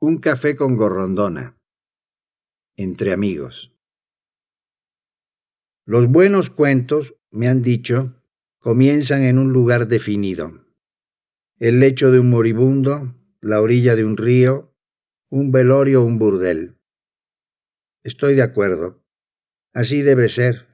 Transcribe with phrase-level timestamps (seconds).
[0.00, 1.58] Un café con gorrondona.
[2.76, 3.74] Entre amigos.
[5.84, 8.14] Los buenos cuentos, me han dicho,
[8.60, 10.64] comienzan en un lugar definido.
[11.58, 14.72] El lecho de un moribundo, la orilla de un río,
[15.30, 16.78] un velorio o un burdel.
[18.04, 19.04] Estoy de acuerdo.
[19.72, 20.68] Así debe ser.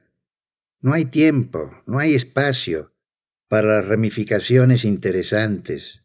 [0.81, 2.93] No hay tiempo, no hay espacio
[3.47, 6.04] para las ramificaciones interesantes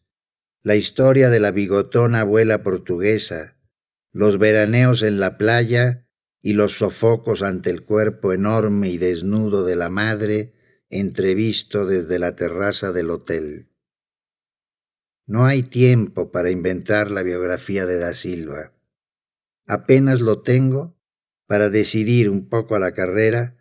[0.62, 3.56] la historia de la bigotona abuela portuguesa,
[4.12, 6.06] los veraneos en la playa
[6.42, 10.54] y los sofocos ante el cuerpo enorme y desnudo de la madre
[10.90, 13.70] entrevisto desde la terraza del hotel.
[15.26, 18.72] No hay tiempo para inventar la biografía de Da Silva.
[19.66, 20.98] Apenas lo tengo
[21.46, 23.56] para decidir un poco a la carrera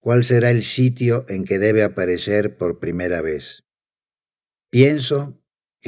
[0.00, 3.64] cuál será el sitio en que debe aparecer por primera vez.
[4.70, 5.37] Pienso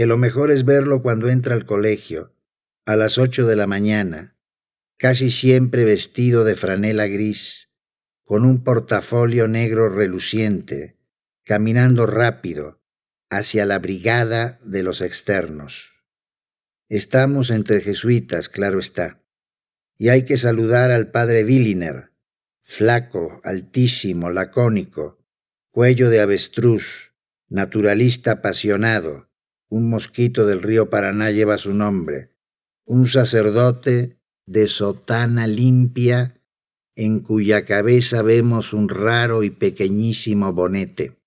[0.01, 2.35] que lo mejor es verlo cuando entra al colegio,
[2.87, 4.35] a las ocho de la mañana,
[4.97, 7.69] casi siempre vestido de franela gris,
[8.25, 10.97] con un portafolio negro reluciente,
[11.45, 12.81] caminando rápido
[13.29, 15.91] hacia la brigada de los externos.
[16.89, 19.23] Estamos entre jesuitas, claro está,
[19.99, 22.15] y hay que saludar al padre Villiner,
[22.63, 25.23] flaco, altísimo, lacónico,
[25.71, 27.13] cuello de avestruz,
[27.51, 29.30] naturalista apasionado,
[29.71, 32.37] un mosquito del río Paraná lleva su nombre,
[32.85, 36.43] un sacerdote de sotana limpia
[36.97, 41.19] en cuya cabeza vemos un raro y pequeñísimo bonete.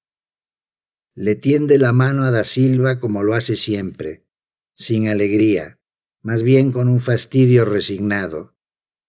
[1.15, 4.27] Le tiende la mano a Da Silva como lo hace siempre,
[4.75, 5.79] sin alegría,
[6.21, 8.57] más bien con un fastidio resignado,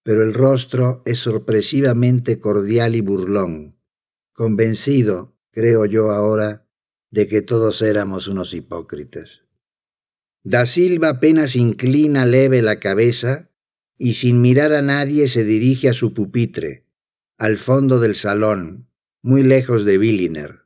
[0.04, 3.80] pero el rostro es sorpresivamente cordial y burlón,
[4.32, 6.63] convencido, creo yo ahora,
[7.14, 9.42] de que todos éramos unos hipócritas.
[10.42, 13.52] Da Silva apenas inclina leve la cabeza
[13.96, 16.88] y sin mirar a nadie se dirige a su pupitre,
[17.38, 18.88] al fondo del salón,
[19.22, 20.62] muy lejos de Billiner.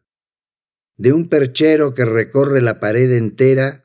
[0.96, 3.84] De un perchero que recorre la pared entera,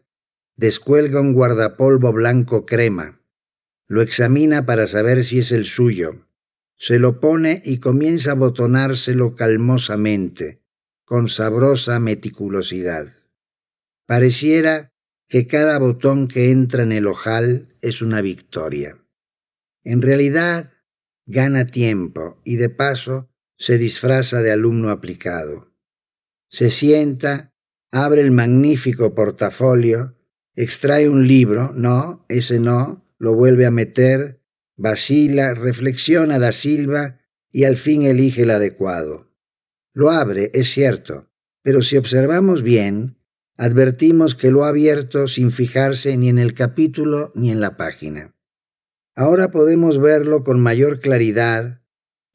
[0.55, 3.21] descuelga un guardapolvo blanco crema.
[3.89, 6.27] Lo examina para saber si es el suyo.
[6.77, 10.62] Se lo pone y comienza a botonárselo calmosamente
[11.05, 13.13] con sabrosa meticulosidad.
[14.05, 14.93] Pareciera
[15.27, 19.03] que cada botón que entra en el ojal es una victoria.
[19.83, 20.71] En realidad,
[21.25, 25.73] gana tiempo y de paso se disfraza de alumno aplicado.
[26.49, 27.53] Se sienta,
[27.91, 30.17] abre el magnífico portafolio,
[30.55, 34.41] extrae un libro, no, ese no, lo vuelve a meter,
[34.75, 37.19] vacila, reflexiona da Silva
[37.51, 39.32] y al fin elige el adecuado.
[39.93, 41.29] Lo abre, es cierto,
[41.61, 43.17] pero si observamos bien,
[43.57, 48.35] advertimos que lo ha abierto sin fijarse ni en el capítulo ni en la página.
[49.15, 51.83] Ahora podemos verlo con mayor claridad,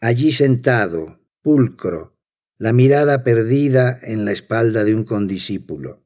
[0.00, 2.16] allí sentado, pulcro,
[2.58, 6.04] la mirada perdida en la espalda de un condiscípulo.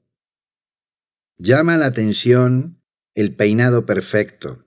[1.36, 2.82] Llama la atención
[3.14, 4.64] el peinado perfecto,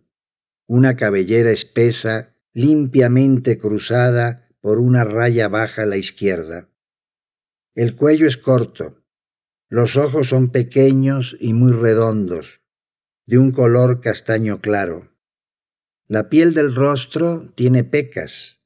[0.67, 6.69] una cabellera espesa, limpiamente cruzada por una raya baja a la izquierda.
[7.75, 9.03] El cuello es corto,
[9.67, 12.61] los ojos son pequeños y muy redondos,
[13.25, 15.13] de un color castaño claro.
[16.07, 18.61] La piel del rostro tiene pecas,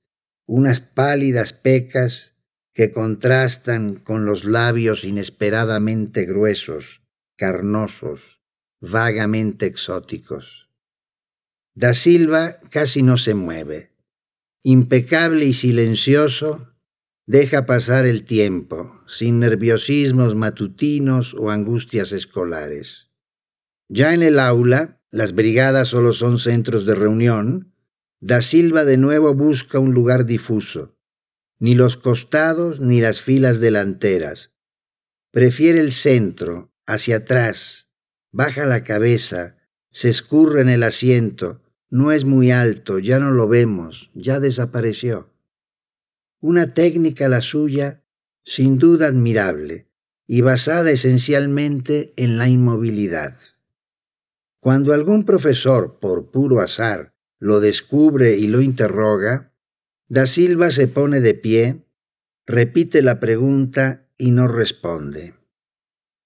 [0.46, 2.34] unas pálidas pecas
[2.72, 7.02] que contrastan con los labios inesperadamente gruesos,
[7.36, 8.42] carnosos,
[8.80, 10.70] vagamente exóticos.
[11.74, 13.96] Da Silva casi no se mueve.
[14.64, 16.76] Impecable y silencioso,
[17.30, 23.12] Deja pasar el tiempo, sin nerviosismos matutinos o angustias escolares.
[23.88, 27.76] Ya en el aula, las brigadas solo son centros de reunión,
[28.20, 30.98] Da Silva de nuevo busca un lugar difuso.
[31.60, 34.52] Ni los costados ni las filas delanteras.
[35.32, 37.92] Prefiere el centro, hacia atrás,
[38.32, 39.56] baja la cabeza,
[39.92, 41.62] se escurre en el asiento,
[41.92, 45.29] no es muy alto, ya no lo vemos, ya desapareció.
[46.42, 48.04] Una técnica la suya,
[48.44, 49.90] sin duda admirable,
[50.26, 53.38] y basada esencialmente en la inmovilidad.
[54.60, 59.54] Cuando algún profesor, por puro azar, lo descubre y lo interroga,
[60.08, 61.86] Da Silva se pone de pie,
[62.48, 65.36] repite la pregunta y no responde.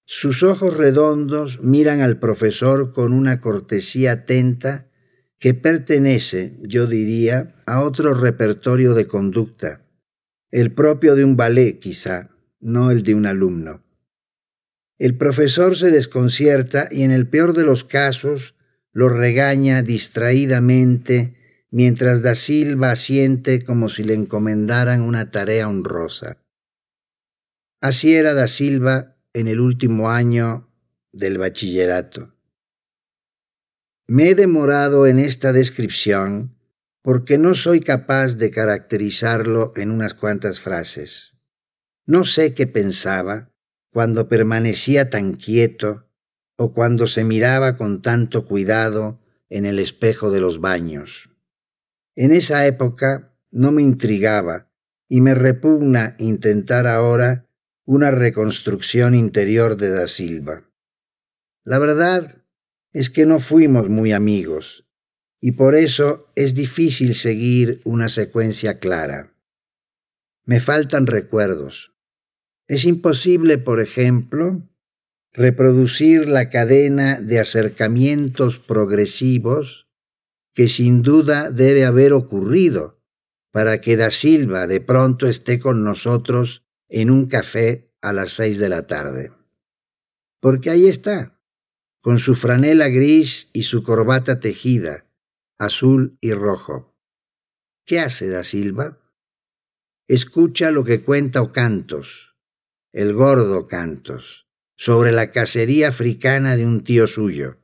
[0.06, 4.88] Sus ojos redondos miran al profesor con una cortesía atenta
[5.38, 9.83] que pertenece, yo diría, a otro repertorio de conducta,
[10.54, 12.30] el propio de un ballet quizá,
[12.60, 13.82] no el de un alumno.
[15.00, 18.54] El profesor se desconcierta y en el peor de los casos
[18.92, 21.34] lo regaña distraídamente
[21.72, 26.38] mientras da Silva asiente como si le encomendaran una tarea honrosa.
[27.80, 30.70] Así era da Silva en el último año
[31.10, 32.32] del bachillerato.
[34.06, 36.53] Me he demorado en esta descripción
[37.04, 41.34] porque no soy capaz de caracterizarlo en unas cuantas frases.
[42.06, 43.52] No sé qué pensaba
[43.90, 46.08] cuando permanecía tan quieto
[46.56, 49.20] o cuando se miraba con tanto cuidado
[49.50, 51.28] en el espejo de los baños.
[52.16, 54.72] En esa época no me intrigaba
[55.06, 57.50] y me repugna intentar ahora
[57.84, 60.70] una reconstrucción interior de Da Silva.
[61.64, 62.46] La verdad
[62.94, 64.83] es que no fuimos muy amigos
[65.46, 69.34] y por eso es difícil seguir una secuencia clara.
[70.46, 71.92] Me faltan recuerdos.
[72.66, 74.66] Es imposible, por ejemplo,
[75.34, 79.86] reproducir la cadena de acercamientos progresivos
[80.54, 83.04] que sin duda debe haber ocurrido
[83.50, 88.58] para que Da Silva de pronto esté con nosotros en un café a las seis
[88.58, 89.30] de la tarde.
[90.40, 91.38] Porque ahí está,
[92.00, 95.03] con su franela gris y su corbata tejida,
[95.64, 96.96] azul y rojo.
[97.84, 98.98] ¿Qué hace Da Silva?
[100.08, 102.36] Escucha lo que cuenta Ocantos,
[102.92, 104.46] el gordo Cantos,
[104.76, 107.58] sobre la cacería africana de un tío suyo,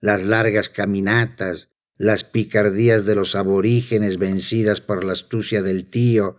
[0.00, 6.38] las largas caminatas las picardías de los aborígenes vencidas por la astucia del tío,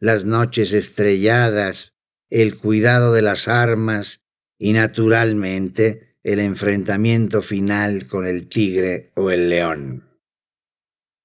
[0.00, 1.94] las noches estrelladas,
[2.28, 4.20] el cuidado de las armas
[4.58, 10.07] y naturalmente el enfrentamiento final con el tigre o el león.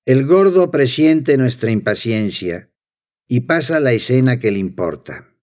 [0.06, 2.70] El gordo presiente nuestra impaciencia
[3.26, 5.34] y pasa la escena que le importa.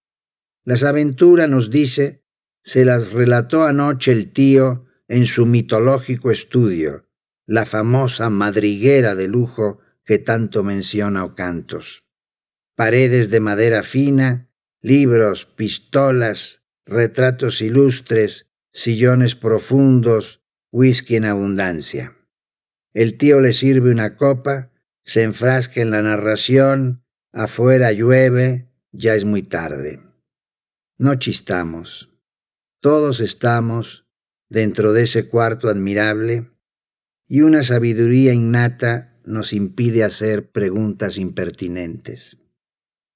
[0.63, 2.23] Las aventuras, nos dice,
[2.63, 7.09] se las relató anoche el tío en su mitológico estudio,
[7.47, 12.05] la famosa madriguera de lujo que tanto menciona Ocantos.
[12.75, 22.20] Paredes de madera fina, libros, pistolas, retratos ilustres, sillones profundos, whisky en abundancia.
[22.93, 24.71] El tío le sirve una copa,
[25.03, 30.01] se enfrasca en la narración, afuera llueve, ya es muy tarde.
[30.97, 32.09] No chistamos.
[32.81, 34.05] Todos estamos
[34.49, 36.51] dentro de ese cuarto admirable
[37.27, 42.37] y una sabiduría innata nos impide hacer preguntas impertinentes.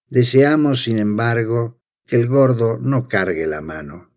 [0.08, 4.12] Deseamos, sin embargo, que el gordo no cargue la mano,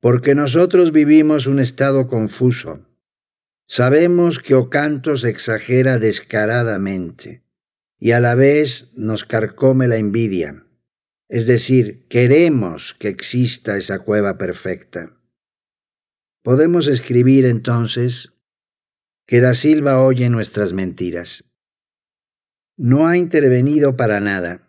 [0.00, 2.83] porque nosotros vivimos un estado confuso.
[3.66, 7.44] Sabemos que Ocantos exagera descaradamente
[7.98, 10.66] y a la vez nos carcome la envidia,
[11.28, 15.18] es decir, queremos que exista esa cueva perfecta.
[16.42, 18.34] Podemos escribir entonces
[19.26, 21.44] que Da Silva oye nuestras mentiras.
[22.76, 24.68] No ha intervenido para nada,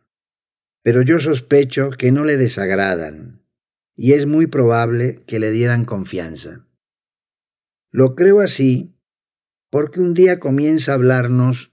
[0.82, 3.44] pero yo sospecho que no le desagradan,
[3.96, 6.66] y es muy probable que le dieran confianza.
[7.96, 8.94] Lo creo así
[9.70, 11.72] porque un día comienza a hablarnos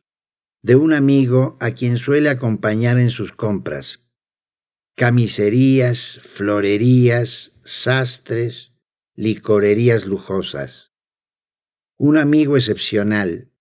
[0.62, 4.08] de un amigo a quien suele acompañar en sus compras.
[4.94, 8.72] Camiserías, florerías, sastres,
[9.16, 10.92] licorerías lujosas
[12.04, 13.52] un amigo excepcional,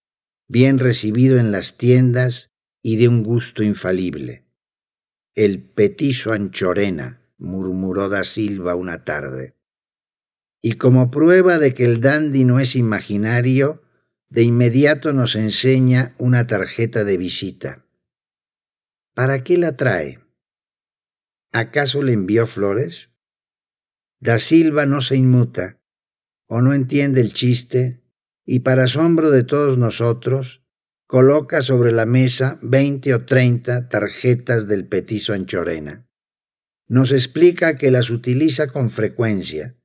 [0.48, 2.50] bien recibido en las tiendas
[2.82, 4.48] y de un gusto infalible.
[5.36, 9.61] El petiso Anchorena, murmuró da Silva una tarde.
[10.62, 13.82] Y como prueba de que el dandy no es imaginario,
[14.30, 17.86] de inmediato nos enseña una tarjeta de visita.
[19.16, 20.20] ¿Para qué la trae?
[21.52, 23.10] ¿Acaso le envió flores?
[24.20, 25.82] Da Silva no se inmuta,
[26.48, 28.04] o no entiende el chiste,
[28.46, 30.62] y para asombro de todos nosotros,
[31.08, 36.08] coloca sobre la mesa veinte o treinta tarjetas del petiso Anchorena.
[36.88, 39.81] Nos explica que las utiliza con frecuencia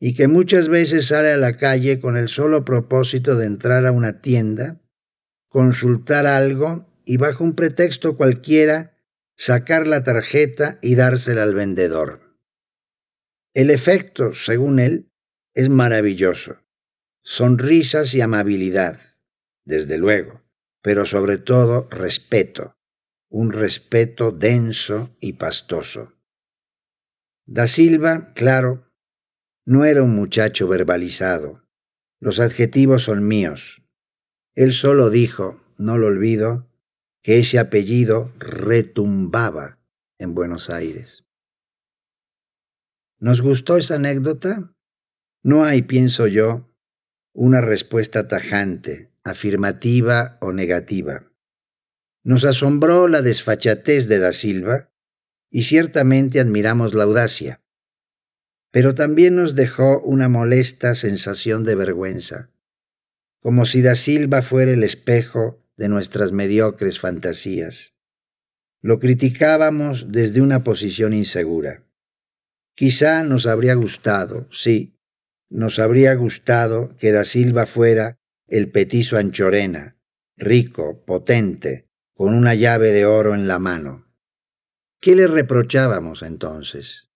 [0.00, 3.92] y que muchas veces sale a la calle con el solo propósito de entrar a
[3.92, 4.80] una tienda,
[5.48, 8.96] consultar algo y bajo un pretexto cualquiera
[9.36, 12.38] sacar la tarjeta y dársela al vendedor.
[13.54, 15.12] El efecto, según él,
[15.54, 16.56] es maravilloso
[17.22, 18.98] sonrisas y amabilidad,
[19.64, 20.42] desde luego,
[20.82, 22.76] pero sobre todo respeto,
[23.28, 26.14] un respeto denso y pastoso.
[27.46, 28.89] Da Silva, claro,
[29.66, 31.62] no era un muchacho verbalizado.
[32.20, 33.82] Los adjetivos son míos.
[34.54, 36.68] Él solo dijo, no lo olvido,
[37.22, 39.78] que ese apellido retumbaba
[40.18, 41.24] en Buenos Aires.
[43.18, 44.74] ¿Nos gustó esa anécdota?
[45.42, 46.74] No hay, pienso yo,
[47.32, 51.30] una respuesta tajante, afirmativa o negativa.
[52.22, 54.92] Nos asombró la desfachatez de Da Silva
[55.50, 57.62] y ciertamente admiramos la audacia.
[58.70, 62.50] Pero también nos dejó una molesta sensación de vergüenza,
[63.40, 67.94] como si Da Silva fuera el espejo de nuestras mediocres fantasías.
[68.82, 71.84] Lo criticábamos desde una posición insegura.
[72.74, 74.98] Quizá nos habría gustado, sí,
[75.48, 79.96] nos habría gustado que Da Silva fuera el petizo anchorena,
[80.36, 84.06] rico, potente, con una llave de oro en la mano.
[85.00, 87.09] ¿Qué le reprochábamos entonces?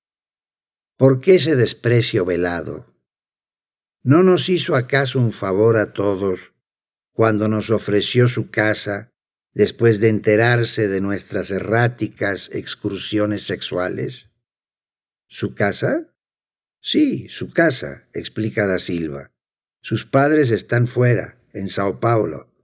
[0.96, 2.94] ¿Por qué ese desprecio velado?
[4.04, 6.52] ¿No nos hizo acaso un favor a todos
[7.12, 9.10] cuando nos ofreció su casa
[9.54, 14.30] después de enterarse de nuestras erráticas excursiones sexuales?
[15.26, 16.14] ¿Su casa?
[16.80, 19.32] Sí, su casa, explica da Silva.
[19.82, 22.54] Sus padres están fuera, en Sao Paulo,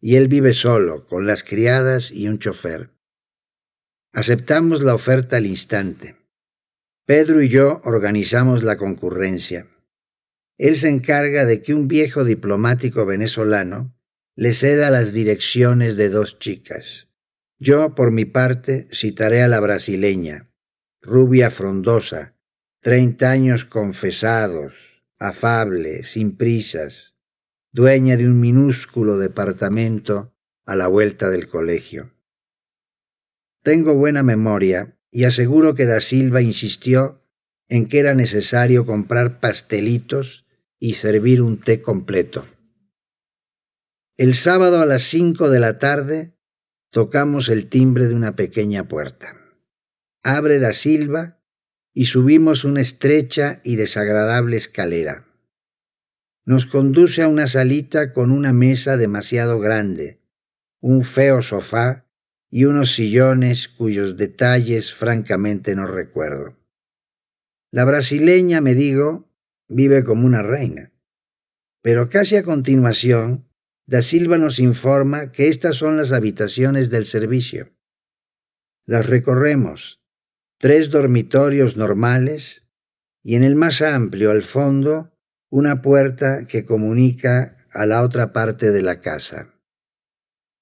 [0.00, 2.94] y él vive solo, con las criadas y un chofer.
[4.12, 6.23] Aceptamos la oferta al instante.
[7.06, 9.68] Pedro y yo organizamos la concurrencia.
[10.56, 13.94] Él se encarga de que un viejo diplomático venezolano
[14.36, 17.10] le ceda las direcciones de dos chicas.
[17.58, 20.50] Yo, por mi parte, citaré a la brasileña,
[21.02, 22.38] rubia frondosa,
[22.80, 24.72] treinta años confesados,
[25.18, 27.16] afable, sin prisas,
[27.70, 30.34] dueña de un minúsculo departamento
[30.64, 32.14] a la vuelta del colegio.
[33.62, 37.24] Tengo buena memoria y aseguro que Da Silva insistió
[37.70, 40.44] en que era necesario comprar pastelitos
[40.78, 42.46] y servir un té completo.
[44.18, 46.36] El sábado a las cinco de la tarde
[46.90, 49.40] tocamos el timbre de una pequeña puerta
[50.24, 51.38] abre da Silva
[51.92, 55.28] y subimos una estrecha y desagradable escalera.
[56.46, 60.20] Nos conduce a una salita con una mesa demasiado grande,
[60.80, 62.03] un feo sofá
[62.54, 66.56] y unos sillones cuyos detalles francamente no recuerdo.
[67.72, 69.28] La brasileña, me digo,
[69.66, 70.92] vive como una reina.
[71.82, 73.50] Pero casi a continuación,
[73.86, 77.74] Da Silva nos informa que estas son las habitaciones del servicio.
[78.86, 80.00] Las recorremos
[80.60, 82.68] tres dormitorios normales
[83.24, 85.12] y en el más amplio al fondo
[85.50, 89.52] una puerta que comunica a la otra parte de la casa.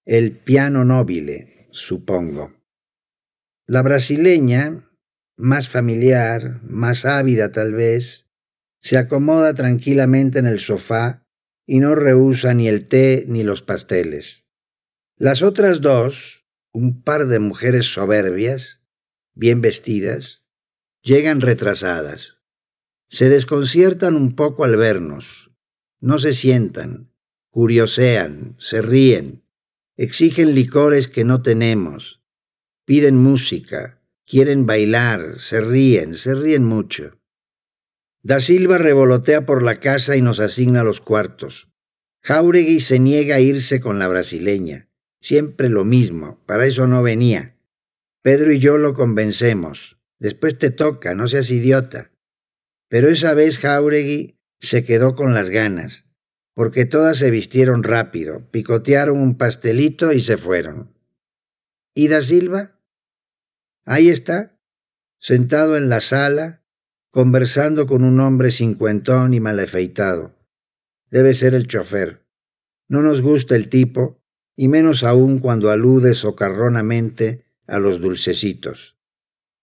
[0.07, 2.55] El piano nobile, supongo.
[3.67, 4.88] La brasileña,
[5.37, 8.29] más familiar, más ávida tal vez,
[8.81, 11.26] se acomoda tranquilamente en el sofá
[11.67, 14.45] y no rehúsa ni el té ni los pasteles.
[15.17, 18.83] Las otras dos, un par de mujeres soberbias,
[19.35, 20.43] bien vestidas,
[21.02, 22.38] llegan retrasadas.
[23.09, 25.50] Se desconciertan un poco al vernos.
[26.00, 27.12] No se sientan,
[27.50, 29.42] curiosean, se ríen,
[30.03, 32.21] exigen licores que no tenemos,
[32.85, 37.21] piden música, quieren bailar, se ríen, se ríen mucho.
[38.21, 41.69] Da Silva revolotea por la casa y nos asigna los cuartos.
[42.21, 44.89] Jauregui se niega a irse con la brasileña.
[45.21, 47.57] Siempre lo mismo, para eso no venía.
[48.23, 49.99] Pedro y yo lo convencemos.
[50.19, 52.11] Después te toca, no seas idiota.
[52.89, 56.07] Pero esa vez Jauregui se quedó con las ganas,
[56.55, 60.93] porque todas se vistieron rápido, picotearon un pastelito y se fueron.
[61.95, 62.79] ¿Y da Silva?
[63.85, 64.59] Ahí está,
[65.19, 66.63] sentado en la sala,
[67.11, 70.37] conversando con un hombre cincuentón y mal afeitado.
[71.11, 72.27] Debe ser el chofer.
[72.89, 74.23] No nos gusta el tipo,
[74.57, 78.97] y menos aún cuando alude socarronamente a los dulcecitos.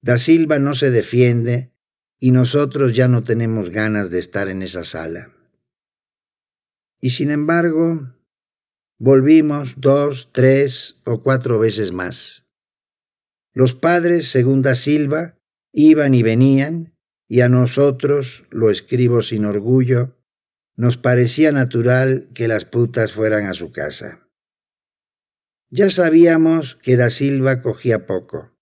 [0.02, 1.74] Da Silva no se defiende
[2.20, 5.32] y nosotros ya no tenemos ganas de estar en esa sala.
[7.02, 8.14] Y sin embargo,
[8.98, 12.46] volvimos dos, tres o cuatro veces más.
[13.54, 15.38] Los padres, según Da Silva,
[15.72, 16.96] iban y venían,
[17.28, 20.18] y a nosotros, lo escribo sin orgullo,
[20.76, 24.30] nos parecía natural que las putas fueran a su casa.
[25.70, 28.58] Ya sabíamos que da Silva cogía poco,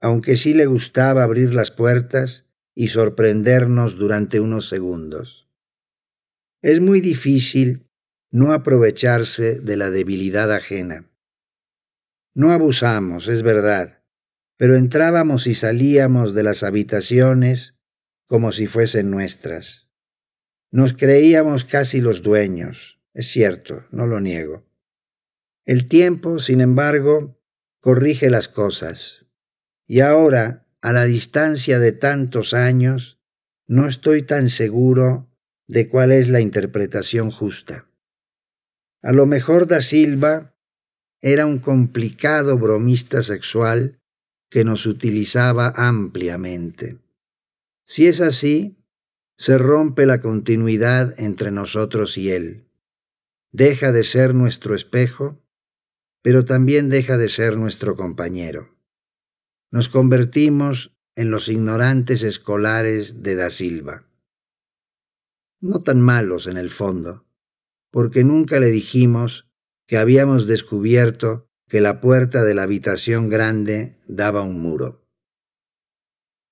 [0.00, 5.45] aunque sí le gustaba abrir las puertas y sorprendernos durante unos segundos.
[6.66, 7.88] Es muy difícil
[8.32, 11.08] no aprovecharse de la debilidad ajena.
[12.34, 14.02] No abusamos, es verdad,
[14.56, 17.76] pero entrábamos y salíamos de las habitaciones
[18.26, 19.88] como si fuesen nuestras.
[20.72, 24.66] Nos creíamos casi los dueños, es cierto, no lo niego.
[25.66, 27.40] El tiempo, sin embargo,
[27.78, 29.24] corrige las cosas.
[29.86, 33.20] Y ahora, a la distancia de tantos años,
[33.68, 35.30] no estoy tan seguro
[35.68, 37.88] de cuál es la interpretación justa.
[39.02, 40.56] A lo mejor da Silva
[41.20, 44.00] era un complicado bromista sexual
[44.50, 46.98] que nos utilizaba ampliamente.
[47.84, 48.76] Si es así,
[49.36, 52.68] se rompe la continuidad entre nosotros y Él.
[53.52, 55.42] Deja de ser nuestro espejo,
[56.22, 58.76] pero también deja de ser nuestro compañero.
[59.70, 64.06] Nos convertimos en los ignorantes escolares de Da Silva.
[65.60, 67.26] No tan malos en el fondo,
[67.90, 69.48] porque nunca le dijimos
[69.86, 75.05] que habíamos descubierto que la puerta de la habitación grande daba un muro.